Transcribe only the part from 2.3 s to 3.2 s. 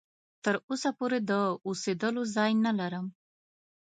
ځای نه لرم.